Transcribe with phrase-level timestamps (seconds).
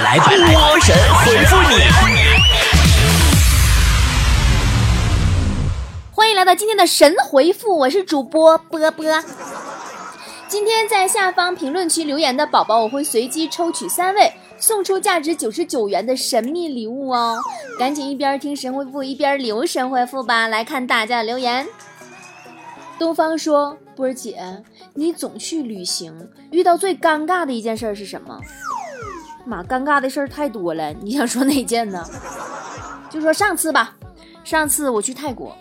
[0.00, 1.76] 来波神回复你，
[6.10, 9.04] 欢迎来到今天的神回复，我是主播波波。
[10.48, 17.38] 今天在下方评论区留言的宝宝，我会随机抽取三位，送出价值九十九元的神秘礼物哦！
[17.78, 20.48] 赶紧一边听神回复一边留神回复吧。
[20.48, 21.66] 来看大家的留言。
[22.98, 24.62] 东方说：“波儿姐，
[24.94, 28.40] 你总去旅行，遇到最尴尬的一件事是什么？”
[29.44, 32.04] 妈，尴尬的事儿太多了，你想说哪件呢？
[33.10, 33.96] 就说上次吧，
[34.44, 35.56] 上次我去泰国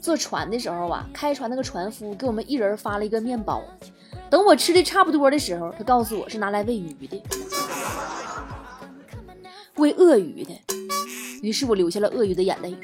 [0.00, 3.62] 坐船的时候啊，开船那个船夫给我们一人发了一个面包，
[4.30, 7.22] 等我吃的差不多的时候，他告诉我是拿来喂鱼的，
[9.76, 10.52] 喂鳄鱼的。
[11.40, 12.76] 于是我流下了鳄鱼的眼泪。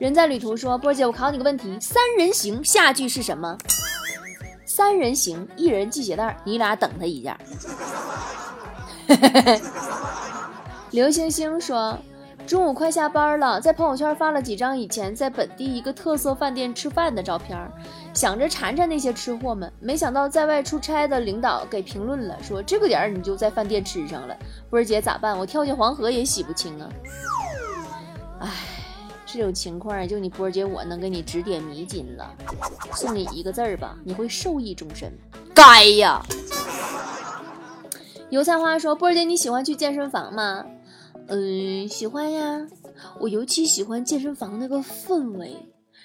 [0.00, 3.56] 人在旅途说，波姐，我考你个问题，三人行下句是什么？
[4.64, 7.38] 三人行，一人系鞋带，你俩等他一件。
[10.92, 11.98] 刘星星说
[12.46, 17.58] ：“中午快下班了，在朋友圈发了几张以前在本地一个特色饭店吃饭的照片，
[18.14, 19.70] 想着馋馋那些吃货们。
[19.80, 24.34] 没想到在外出差的领导给评论了，说这个点儿你就在饭店吃上了。
[24.70, 25.36] 波儿姐咋办？
[25.38, 26.88] 我跳进黄河也洗不清啊！
[28.40, 28.50] 哎，
[29.26, 32.32] 这种情况就你波儿姐我能给你指点迷津了，
[32.92, 35.12] 送你一个字儿吧，你会受益终身。
[35.52, 36.24] 该呀！”
[38.30, 40.64] 油菜花说：“波儿姐，你喜欢去健身房吗？
[41.28, 42.66] 嗯，喜欢呀。
[43.20, 45.56] 我尤其喜欢健身房那个氛围，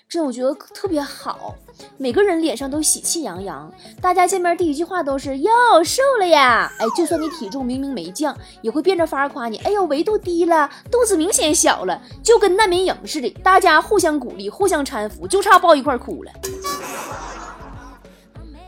[0.08, 1.55] 这我觉得特别好。
[1.97, 5.52] 每个人脸上都喜气洋洋，大家见面第一句话都是哟
[5.83, 6.72] 瘦了呀。
[6.78, 9.58] 哎，就算你体重明明没降，也会变着法儿夸你。
[9.58, 16.31] 哎呦，维度低了，肚子明显小了，就跟难民营似的，大家互相鼓励，互相搀扶，就差抱一块哭了。”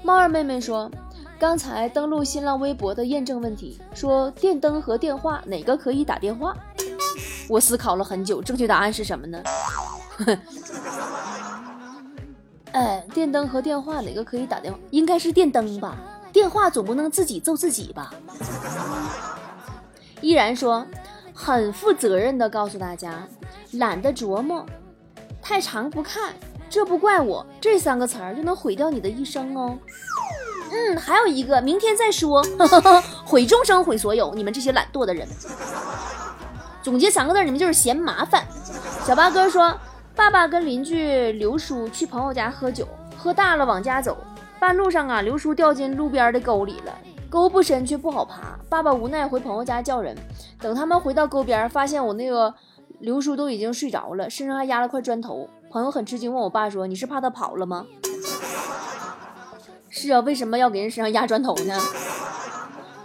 [0.02, 0.90] 猫儿妹妹说。
[1.44, 6.56] 刚才登录新浪微博的验证问题，说电灯和电话哪个可以打电话？
[7.50, 9.44] 我思考了很久，正确答案是什么呢？
[12.72, 14.80] 哎，电灯和电话哪个可以打电话？
[14.92, 15.98] 应该是电灯吧？
[16.32, 18.14] 电话总不能自己揍自己吧？
[20.22, 20.88] 依然说，
[21.34, 23.28] 很负责任的告诉大家，
[23.74, 24.66] 懒得琢磨，
[25.42, 26.34] 太长不看，
[26.70, 27.46] 这不怪我。
[27.60, 29.78] 这三个词儿就能毁掉你的一生哦。
[30.74, 32.44] 嗯，还有一个，明天再说。
[33.24, 35.28] 毁终生，毁所有，你们这些懒惰的人。
[36.82, 38.44] 总结三个字，你们就是嫌麻烦。
[39.06, 39.72] 小八哥说，
[40.16, 44.18] 爸爸跟邻居刘叔去朋友家喝酒，喝大了往家走，
[44.60, 46.92] 半路上啊，刘叔掉进路边的沟里了，
[47.30, 48.58] 沟不深却不好爬。
[48.68, 50.18] 爸爸无奈回朋友家叫人，
[50.60, 52.54] 等他们回到沟边，发现我那个
[53.00, 55.48] 刘叔都已经睡着了，身上还压了块砖头。
[55.70, 57.86] 朋友很吃惊，问我爸说：“你是怕他跑了吗？”
[59.96, 61.80] 是啊，为什么要给人身上压砖头呢？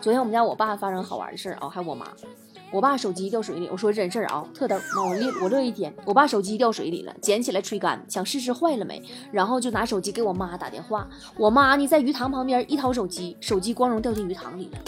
[0.01, 2.07] 昨天我们家我爸发生好玩的事儿啊，还有我妈，
[2.71, 4.75] 我爸手机掉水里，我说真事儿啊，特逗。
[4.97, 11.07] 我乐我乐一天，我爸手机掉水里了，捡起来吹干，想试试坏了没，然后就拿手机给我妈打电话。
[11.37, 14.79] 我妈呢在鱼塘旁边一掏手机，手机光荣掉进鱼塘里了。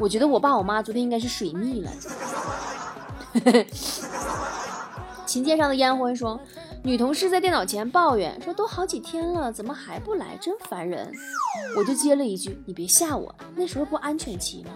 [0.00, 1.90] 我觉得我爸我妈昨天应该是水逆了。
[5.24, 6.40] 琴键上的烟灰说。
[6.84, 10.36] 女同事在电脑前抱怨说：“都好几天了，怎么还不来？
[10.38, 11.12] 真烦人！”
[11.78, 14.70] 我就接了一句：“你别吓我，那时候不安全期吗？”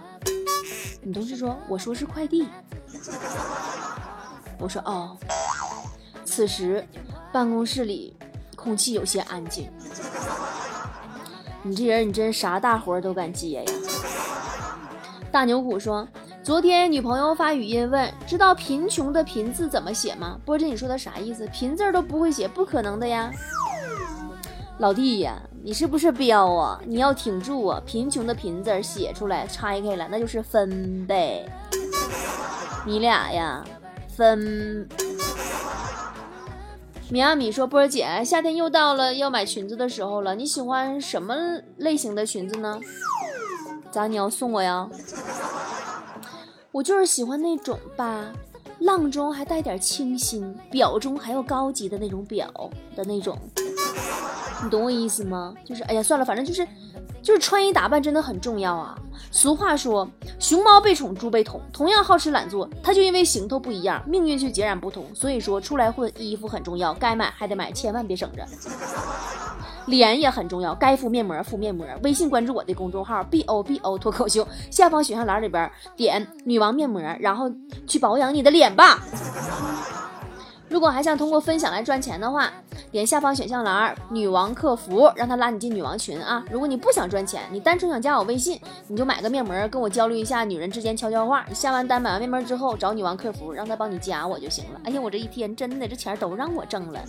[1.03, 2.47] 女同事说：“我说是快递。”
[4.57, 5.17] 我说：“哦。”
[6.23, 6.87] 此时
[7.33, 8.15] 办公室里
[8.55, 9.69] 空气有些安静。
[11.63, 13.71] 你这人，你真啥大活都敢接呀！
[15.29, 16.07] 大牛股说。
[16.47, 21.45] 昨天女朋友发语音问：“知道贫穷的贫字怎么写吗？”波姐，你说的啥意思？
[21.47, 23.29] 贫字都不会写，不可能的呀！
[24.77, 26.79] 老弟呀，你是不是彪啊？
[26.85, 27.81] 你要挺住啊！
[27.85, 31.45] 贫穷的贫字写出来拆开了，那就是分呗。
[32.85, 33.61] 你俩呀，
[34.07, 34.87] 分。
[37.09, 41.35] 米阿米说：“波姐，夏天又到了要买裙子的时候了，你喜欢什么
[41.75, 42.79] 类型的裙子呢？
[43.91, 44.89] 咋，你要送我呀？”
[46.71, 48.25] 我就是喜欢那种吧，
[48.79, 52.47] 浪中还带点清新，表中还有高级的那种表
[52.95, 53.37] 的那种，
[54.63, 55.53] 你懂我意思吗？
[55.65, 56.67] 就是，哎呀，算了，反正就是，
[57.21, 58.97] 就是穿衣打扮真的很重要啊。
[59.31, 60.07] 俗话说，
[60.39, 65.05] 熊猫被宠，猪被捅，同样好吃懒做，它就因为行头不一样，命运却截然不同。
[65.15, 68.45] 所以说，出来混，衣服很重要，该买还得买，千万别省着。
[69.87, 71.87] 脸也很重要，该敷面膜敷面膜。
[72.03, 77.49] 微信关注我的公众号 b o b o 脱口秀，下方选项栏里边点女王面膜，然后
[77.87, 78.99] 去保养你的脸吧。
[80.69, 82.51] 如果还想通过分享来赚钱的话，
[82.91, 86.43] 点下方选项栏“女王客服”，让他拉你进女王群啊。
[86.51, 91.45] 如果你不想赚钱，你单纯想加我微信，你就买个面膜跟我交流一下女人之间悄悄话。
[91.47, 94.81] 你下完单买完面膜之后，找女王客服，让他帮你加我就行了。
[94.83, 96.99] 哎呀，我这一天真的这钱都让我挣了。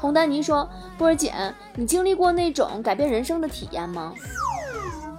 [0.00, 0.66] 红丹妮说
[0.96, 1.34] ：“波儿姐，
[1.74, 4.14] 你经历过那种改变人生的体验吗？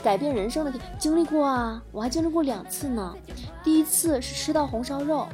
[0.04, 3.14] 改变人生的体经历过啊，我还经历过两次呢。
[3.64, 5.28] 第一次是吃到红烧肉。”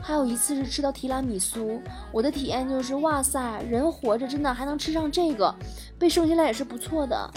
[0.00, 5.52] 还有一次是吃到提拉米苏，我的体验就是哇塞，人活着真的还能吃上这个，
[5.98, 7.28] 被生下来也是不错的。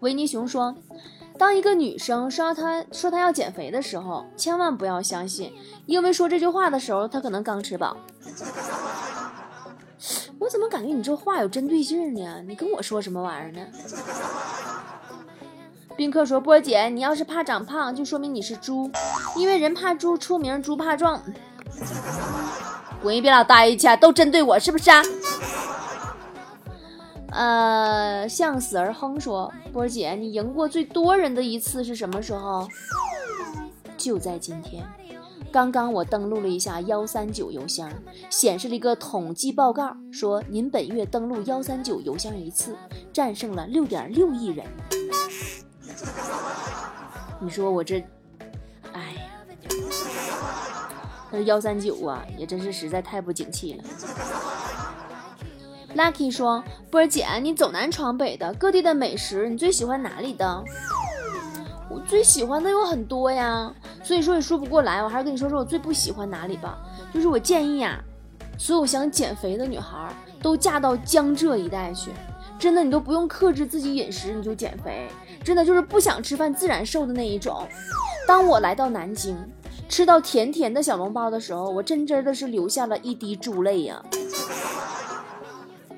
[0.00, 0.74] 维尼熊说，
[1.38, 5.54] 当一个女生说她说她要减肥的时候，千万不要相信，
[5.86, 7.96] 因为说这句话的时候她可能刚吃饱。
[10.38, 12.42] 我怎么感觉你这话有针对性呢？
[12.46, 13.60] 你跟我说什么玩意儿呢？
[15.96, 18.90] 宾客说：“波姐，你要是怕长胖，就说明你是猪，
[19.36, 21.22] 因为人怕猪出名，猪怕壮。
[23.00, 25.02] 滚一边老呆一去，都针对我是不是啊？”
[27.30, 32.66] 呃，向死而哼说：“波姐，你赢过最多人的一次是什么时候？
[33.96, 34.84] 就在今天，
[35.54, 37.88] 刚刚我登录了一下幺三九邮箱，
[38.28, 42.76] 显示了一个统计报告，说您本月登录幺三九邮箱一次，
[43.12, 44.66] 战胜了六点六亿人。
[47.38, 48.04] ”你说我这，
[48.94, 49.20] 哎呀，
[51.30, 53.84] 那幺三九啊，也真是实在太不景气了。
[55.94, 60.64] Lucky 说：“波儿姐，你走南闯北的，各地的美食，你最喜欢哪里的？
[61.94, 65.00] 我最喜欢的有很多呀，所以说也说不过来。
[65.00, 66.76] 我还是跟你说说我最不喜欢哪里吧。
[67.12, 68.02] 就是我建议呀，
[68.58, 70.12] 所有想减肥的女孩
[70.42, 72.10] 都嫁到江浙一带去。”
[72.58, 75.08] 真的，你都不用克制自己饮食，你就减肥。
[75.44, 77.64] 真的就是不想吃饭自然瘦的那一种。
[78.26, 79.36] 当我来到南京，
[79.88, 84.02] 吃到甜甜的小笼包的时候，我真真的是流下了一滴珠泪呀。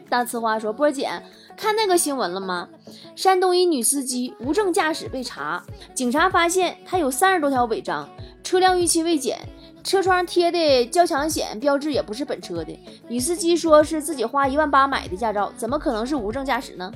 [0.08, 1.10] 大呲花说：“波姐，
[1.56, 2.68] 看那个新闻了吗？
[3.16, 5.62] 山东一女司机无证驾驶被查，
[5.94, 8.08] 警察发现她有三十多条违章，
[8.44, 9.38] 车辆逾期未检。”
[9.82, 12.76] 车窗贴的交强险标志也不是本车的，
[13.06, 16.92] 女司机说是自己花一万八买的驾照，怎么可能是无证驾驶呢？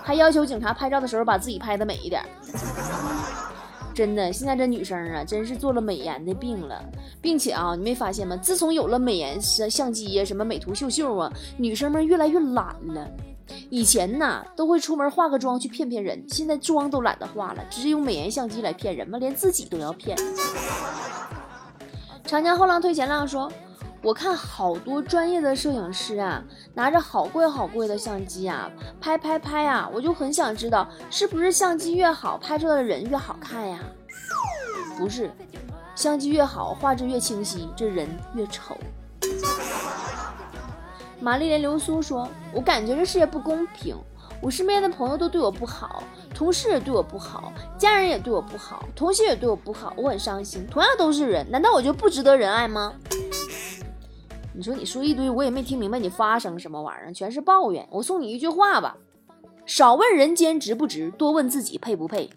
[0.00, 2.24] 还要求警察拍照的时候把自己拍的美一点。
[3.92, 6.80] 真的，现在这女生啊，真是做了美颜的病了，
[7.20, 8.36] 并且啊，你没发现吗？
[8.36, 13.10] 自从有了美颜相相机呀，什么美图秀秀啊，女生们越来越懒了。
[13.70, 19.18] 以前呢，都会出门化个妆去骗骗人，现在妆都懒得化了，直接用美颜相机来骗人嘛？
[19.18, 20.16] 连自己都要骗。
[22.24, 23.52] 长江后浪推前浪说
[24.02, 26.42] ：“我看好多专业的摄影师啊，
[26.72, 28.70] 拿着好贵好贵的相机啊，
[29.00, 33.78] 拍拍拍啊，我就很想知道，是不是相机越好，拍出来的人越好看呀？
[34.96, 35.30] 不是，
[35.94, 38.76] 相机越好，画质越清晰，这人越丑。”
[41.24, 43.96] 玛丽莲流苏说：“我感觉这世界不公平。”
[44.42, 46.02] 我身边的朋友都对我不好，
[46.34, 50.66] 同事也对我不好，家人也对我不好，同学也对我不好，我很伤心。
[50.70, 52.92] 同样都是人，难道我就不值得人爱吗？
[54.52, 57.88] 你说你说一堆，我也没听明白你发生什么玩意儿，全是抱怨。
[57.90, 58.98] 我送你一句话吧：
[59.64, 62.28] 少问人间值不值，多问自己配不配。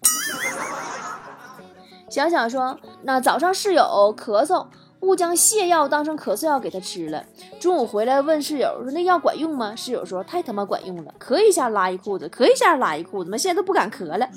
[2.08, 4.68] 小小说，那早上室友咳嗽。
[5.00, 7.24] 误将泻药当成咳嗽药给他吃了。
[7.60, 14.28] 中午回来问室友说：“那药管用吗？”室友说：“太他妈管用了，咳一下拉一裤子，咳一下拉一裤子，妈现在都不敢咳了。”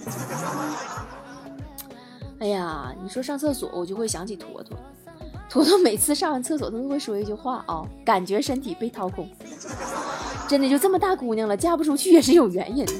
[2.39, 4.77] 哎呀，你说上厕所我就会想起坨坨，
[5.49, 9.29] 坨坨每次上完厕所他都会说一句话啊，感觉身体被掏空。
[10.49, 12.93] 真的就这么大姑娘了，嫁不出去也是有原因的。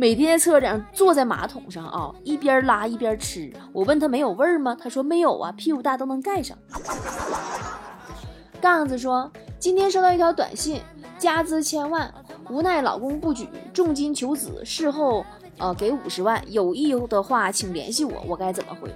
[0.00, 3.52] 每天在厕所上坐在马桶上啊，一边拉一边吃。
[3.70, 4.74] 我问他没有味儿吗？
[4.82, 6.56] 他说没有啊，屁股大都能盖上。
[8.62, 10.80] 杠子说今天收到一条短信，
[11.18, 12.10] 家资千万，
[12.48, 15.22] 无奈老公不举，重金求子，事后
[15.58, 18.90] 呃给五十万，有意的话请联系我，我该怎么回？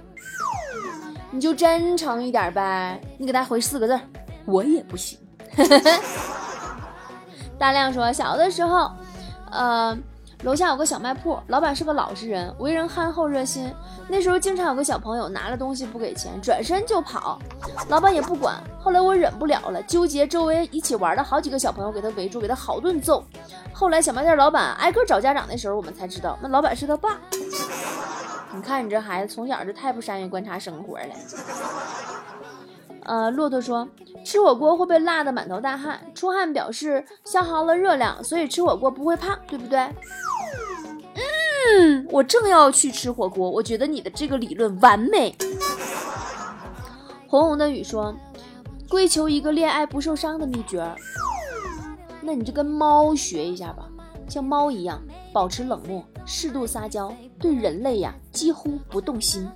[1.29, 3.99] 你就真诚一点呗，你给他回四个字，
[4.45, 5.19] 我也不行。
[7.59, 8.89] 大亮说小的时候，
[9.51, 9.95] 呃。
[10.43, 13.73] 楼下有个小卖铺，老板是个老实人，为人憨厚热心。
[14.07, 17.39] 那时候经常有个小朋友拿了东西不给钱，转身就跑，
[17.89, 18.55] 老板也不管。
[18.79, 23.23] 后来我忍不了了，纠结周围一起玩的好几个小朋友给他围住，给他好顿揍。
[23.73, 27.17] 后来小卖店老板挨个找家长的时候，我们才知道那老板是他爸。
[28.53, 31.15] 你看你这孩子从小就太不善于观察生活了。
[33.05, 33.87] 呃，骆驼说
[34.23, 39.79] 吃火锅会被辣得满头大汗，出汗表示消耗了热量，所以吃火锅不会胖，对不对？
[41.15, 45.35] 嗯，我正要去吃火锅，我觉得你的这个理论完美。
[47.27, 48.15] 红红的雨说
[48.89, 50.83] ：“跪求一个恋爱不受伤的秘诀。”
[52.21, 53.87] 那你就跟猫学一下吧，
[54.27, 59.47] 像猫一样保持冷漠，适度撒娇，对人类呀几乎不动心。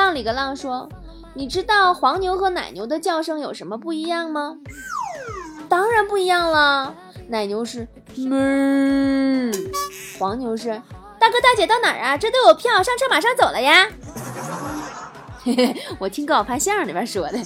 [0.00, 0.88] 浪里个浪说
[1.36, 4.56] ：“你知道黄牛和奶牛的叫声有什么不一样吗？”
[5.68, 6.94] 当然不一样了，
[7.28, 9.52] 奶牛是哞，
[10.18, 10.70] 黄牛是
[11.18, 12.16] 大哥大姐到哪儿啊？
[12.16, 13.86] 这都有票，上车马上走了呀。
[15.44, 17.38] 嘿嘿，我听高晓攀相声里边说的。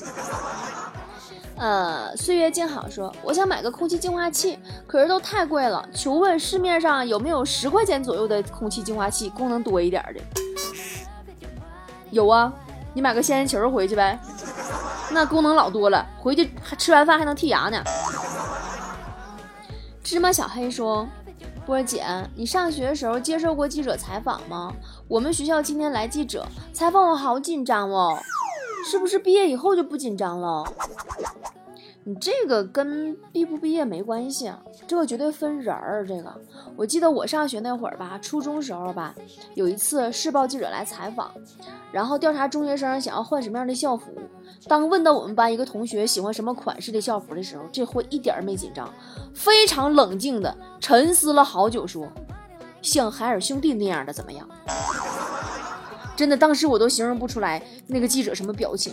[1.59, 4.57] 呃，岁月静好说，我想买个空气净化器，
[4.87, 5.85] 可是都太贵了。
[5.93, 10.21] 求问市面上有没有十块钱左右的空气净化器，功能多一点的？
[12.15, 12.51] 有啊，
[12.95, 14.19] 你买个仙人球回去呗，
[15.11, 17.83] 那功能老多了，回去还吃完饭还能剔牙呢。
[20.03, 21.07] 芝麻小黑说，
[21.67, 22.07] 波姐，
[22.37, 24.73] 你上学的时候接受过记者采访吗？
[25.09, 28.17] 我们学校今天来记者采访我，好紧张哦。
[28.87, 30.63] 是不是毕业以后就不紧张了？
[32.07, 36.07] 你这个跟毕不毕业没关系啊，这个绝对分人儿。
[36.07, 36.35] 这个
[36.77, 39.15] 我记得我上学那会儿吧，初中时候吧，
[39.55, 41.33] 有一次市报记者来采访，
[41.91, 44.13] 然后调查中学生想要换什么样的校服。
[44.69, 48.93] 当问到我们班一个同学喜欢什么款式的校服的时候，这货一点没紧张，
[49.35, 52.07] 非常冷静的沉思了好久，说
[52.83, 54.47] 像海尔兄弟那样的怎么样？
[56.15, 58.93] 真的，当时我都形容不出来那个记者什么表情。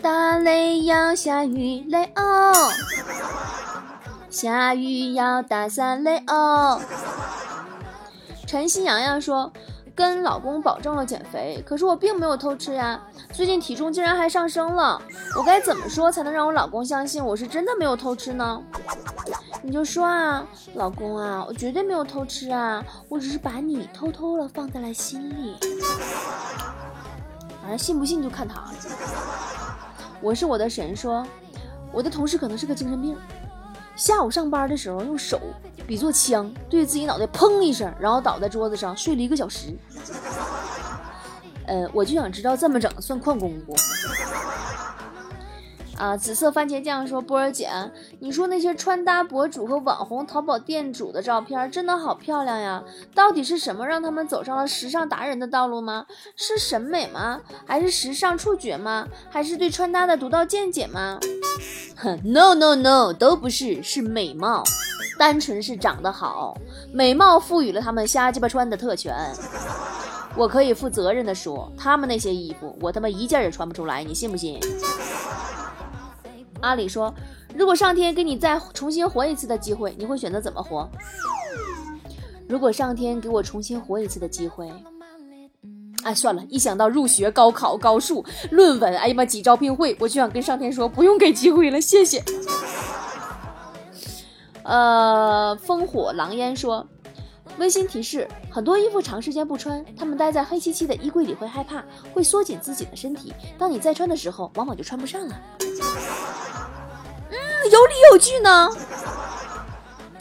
[0.00, 2.70] 打雷要下雨雷哦，
[4.30, 6.80] 下雨要打伞雷哦。
[8.46, 9.52] 陈曦洋洋说，
[9.96, 13.00] 跟老公保证了减肥，可是我并没有偷吃呀，
[13.32, 15.02] 最近体重竟然还上升了，
[15.36, 18.62] 我该怎么说才能让我老公相信我是真的没有偷吃呢？
[19.62, 25.56] 你就说啊，老公啊，我绝对没有偷吃啊，我只是把你偷偷的放在了心里。
[27.60, 28.62] 反正信不信就看他。
[30.20, 31.26] 我是我的神说，
[31.92, 33.16] 我的同事可能是个精神病，
[33.96, 35.40] 下午上班的时候用手
[35.86, 39.76] 比作枪，对自己脑袋砰一声，然后倒在桌子上睡了一个小时。
[41.66, 43.74] 呃，我就想知道这么整算旷工不？
[45.98, 47.68] 啊，紫色番茄酱说：“波儿姐，
[48.20, 52.82] 你说那些穿搭博主和网红淘宝店主的照片真的好漂亮呀！
[53.14, 56.06] 到底是什么让他们走上了时尚达人的道路吗？
[56.36, 57.40] 是审美吗？
[57.66, 59.08] 还是时尚触觉吗？
[59.28, 61.18] 还是对穿搭的独到见解吗？”
[61.98, 64.62] 哼，No No No，都不是，是美貌，
[65.18, 66.56] 单纯是长得好，
[66.92, 69.12] 美貌赋予了他们瞎鸡巴穿的特权。
[70.36, 74.60] 我可以负责任的说，他们那些衣服，我他妈一件也穿不出来，你信不信？
[76.60, 77.14] 阿里说
[77.54, 80.88] ：“如果上天给你再重新活一次的机会，你会选择怎么活？
[82.48, 84.70] 如果上天给我重新活一次的机会，
[86.02, 92.22] 哎，算了，一想到入学、高考、高数、论文，哎呀妈，挤招聘会，我就想跟上天说，不用给机会了，谢谢。”
[94.64, 96.86] 呃，烽火狼烟说
[97.58, 103.32] ：“温馨提示，很多衣服长时间不穿，他们待在黑漆漆的衣柜里会害怕，会缩紧自己的身体。
[103.56, 105.40] 当你再穿的时候，往往就穿不上了。”
[107.68, 108.68] 有理有据呢。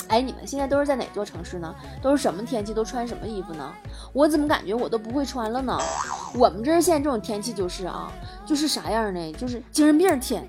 [0.10, 1.76] 哎，你们现在都是在哪座城市呢？
[2.02, 3.74] 都是什么天气都穿什么衣服呢？
[4.14, 5.78] 我怎么感觉我都不会穿了呢？
[6.34, 8.10] 我们这儿现在这种天气就是啊，
[8.46, 9.34] 就是啥样呢？
[9.34, 10.48] 就是精神病天，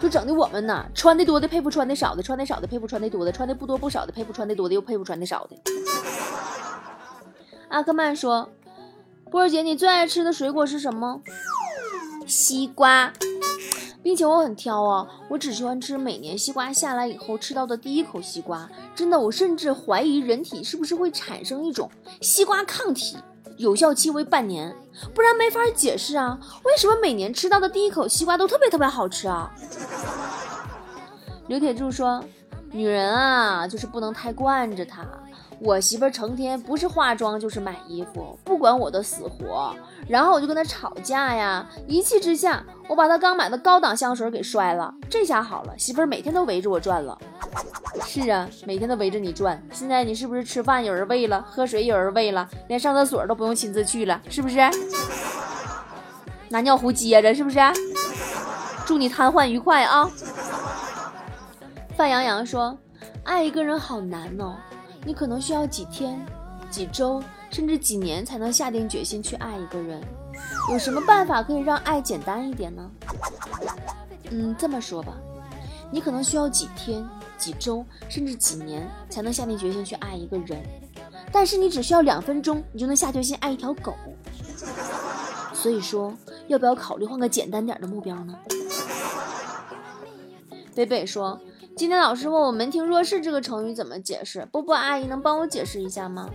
[0.00, 5.56] 就整的我们呢，穿的多的配不穿的少的，穿的少的配不穿的多的，穿的不多不少的配不穿的多的又配不穿的少的。
[7.68, 8.50] 阿克曼说
[9.30, 11.20] ：“波儿姐，你最爱吃的水果是什么？
[12.26, 13.12] 西瓜。”
[14.04, 18.68] 并且我很挑啊，我只喜欢吃每年西瓜下来以后吃到的第一口西瓜。
[18.94, 23.16] 真的，我甚至怀疑人体是不是会产生一种西瓜抗体，
[23.56, 24.76] 有效期为半年，
[25.14, 29.50] 不然没法解释啊，为什么每年吃到的第一口西瓜都特别特别好吃啊？
[31.48, 32.22] 刘铁柱说，
[32.70, 35.02] 女人啊，就是不能太惯着她。
[35.60, 39.74] 我媳妇儿成天不是化妆就是买衣服，不管我的死活，
[40.08, 41.66] 然后我就跟她吵架呀。
[41.86, 44.92] 一气之下，我把她刚买的高档香水给摔了。
[45.08, 47.16] 这下好了，媳妇儿每天都围着我转了。
[48.04, 49.62] 是啊，每天都围着你转。
[49.72, 54.58] 现在你是不是吃饭有人喂了，喝水有人喂了，连上厕所都不用亲自去了，是不是？
[56.48, 57.58] 拿尿壶接着，是不是？
[58.84, 60.10] 祝你瘫痪愉快啊！
[61.96, 62.76] 范阳阳说
[63.24, 64.56] ：“爱一个人好难哦。”
[65.04, 66.24] 你可能需要几天、
[66.70, 70.00] 几周，甚至几年才能下定决心去爱一个人。
[70.70, 72.90] 有什么办法可以让爱简单一点呢？
[74.30, 75.14] 嗯，这么说吧，
[75.90, 77.06] 你可能需要几天、
[77.36, 80.62] 几周，甚至几年才能下定决心去爱一个人。
[81.30, 83.94] 但是你只需要两分钟，你就能下决心爱一条狗。
[85.52, 86.12] 所以说，
[86.48, 88.34] 要不要考虑换个简单点的目标呢？
[90.74, 91.38] 北北说，
[91.76, 96.30] 今天老师问我门庭若市这个成语怎么解释，波波阿姨能帮我解释一下吗？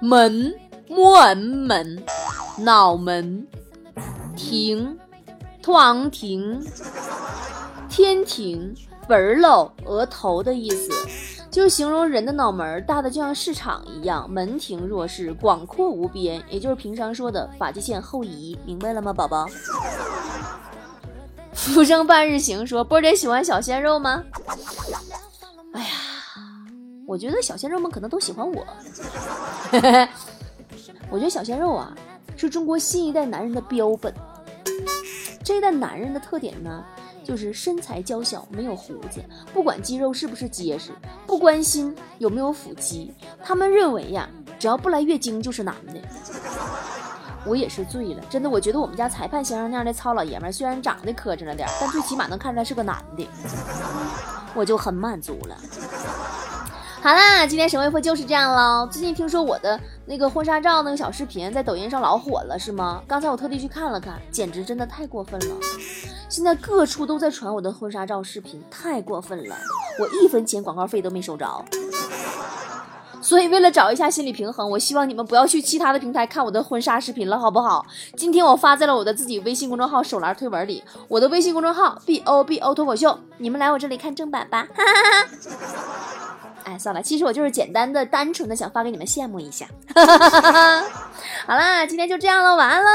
[0.00, 0.54] 门，
[0.88, 2.02] 木门门，
[2.60, 3.46] 脑门，
[4.34, 4.98] 庭，
[5.62, 6.64] 堂庭，
[7.90, 8.74] 天庭，
[9.06, 10.90] 本儿喽，额头的意思。
[11.50, 19.46] 就形容人的脑门大的就像市场一样，门庭若市，广阔无边，也就是平常说的发际线后移，明白了吗，宝宝？
[21.68, 24.24] 浮生半日行说波姐喜欢小鲜肉吗？
[25.74, 25.88] 哎呀，
[27.06, 28.66] 我觉得小鲜肉们可能都喜欢我。
[31.10, 31.94] 我觉得小鲜肉啊，
[32.34, 34.14] 是中国新一代男人的标本。
[35.44, 36.82] 这一代男人的特点呢？
[37.22, 40.90] 就是身材娇小，没有胡子，不管肌肉是不是结实，
[41.26, 43.12] 不关心有没有腹肌，
[43.44, 46.00] 他们认为呀，只要不来月经就是男的。
[47.46, 53.26] 我也是醉了，真的，我觉得我们家裁判先生那样的糙老爷们，虽然长得磕碜了点，但最起码能看出来是个男的，
[54.54, 55.56] 我就很满足了。
[57.02, 58.86] 好啦，今天神回复就是这样喽。
[58.86, 63.02] 最近听说我的那个婚纱照那个小视频在抖音上老火了，是吗？
[63.08, 65.56] 刚才我特地去看了看，简直真的太过分了。
[66.28, 69.56] 现在各处都在传我的婚纱照视频，太过分了，
[69.98, 71.64] 我一分钱广告费都没收着。
[73.20, 77.84] 所以为了找一下心理平衡，我希望你们不要去其他的平台看我的婚纱视频了，好不好？
[78.16, 85.22] 今天我发在了我的自己微信公众号手栏推文里，我的微信公众号 b o b o 脱口秀，你们来我这里看正版吧，哈哈哈。
[85.22, 89.66] 哈哎，算了，其实我就是简单的、单纯的想发给你们羡慕一下。
[89.94, 90.84] 哈哈哈哈
[91.46, 92.90] 好啦，今天就这样了，晚安喽。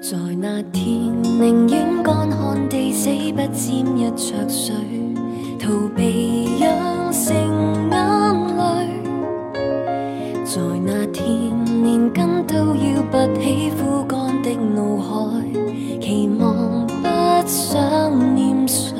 [0.00, 0.82] 在那天
[1.22, 4.74] 宁愿干旱地死，不沾一着水，
[5.58, 7.36] 逃避养成
[7.90, 8.62] 眼泪。
[10.42, 11.26] 在那天，
[11.84, 15.44] 连根都要拔起枯干的脑海，
[16.00, 18.94] 期望不想念谁。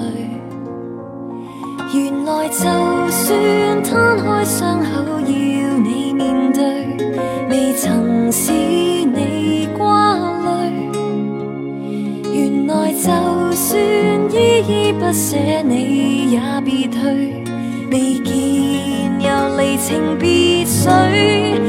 [1.95, 2.61] 原来就
[3.09, 6.95] 算摊开伤口，要你面对，
[7.49, 8.53] 未曾使
[15.11, 17.03] 不舍，你也别退。
[17.91, 18.31] 未见
[19.19, 20.87] 又离情别绪，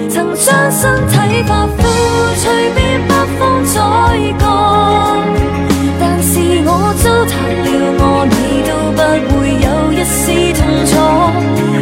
[0.07, 1.81] 曾将身体发肤，
[2.35, 3.73] 随便北风再
[4.37, 4.45] 降。
[5.99, 7.33] 但是我糟蹋
[7.65, 9.01] 了我，你都不
[9.33, 10.21] 会有一丝
[10.53, 10.93] 痛楚。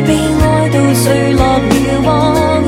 [0.08, 2.63] 被爱到坠落了网，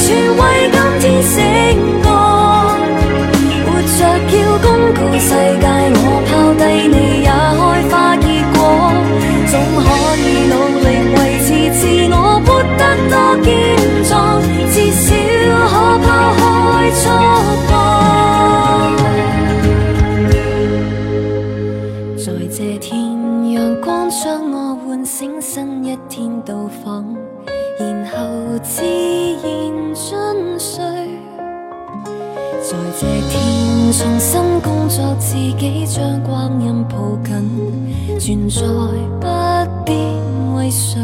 [0.00, 0.06] 全
[0.36, 1.36] 为今天醒
[2.02, 2.06] 觉，
[3.66, 3.98] 活着
[4.32, 5.28] 要公告世
[5.60, 8.58] 界，我抛低你也开花结果，
[9.50, 11.46] 总可以努力维持
[11.78, 11.80] 自
[12.14, 13.46] 我，活得多健
[14.08, 14.12] 壮，
[14.72, 15.06] 至少
[15.68, 16.06] 可抛
[16.38, 16.40] 开
[16.92, 17.04] 错。
[33.98, 38.62] 重新工作，自己将光阴抱紧，存在
[39.18, 39.26] 不
[39.84, 39.92] 必
[40.54, 41.00] 为谁。